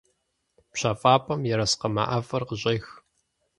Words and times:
ПщэфӀапӀэм 0.71 1.41
ерыскъымэ 1.53 2.03
ӀэфӀыр 2.09 2.43
къыщӀех… 2.47 2.85